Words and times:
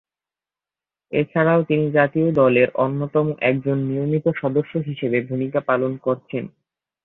এছাড়াও 1.11 1.61
তিনি 1.63 1.85
জাতীয় 1.91 2.27
দলের 2.39 2.69
অন্যতম 2.77 3.27
একজন 3.41 3.77
নিয়মিত 3.89 4.25
সদস্য 4.41 4.73
হিসেবে 4.89 5.17
ভূমিকা 5.29 5.59
পালন 5.69 5.91
করছেন। 5.97 6.43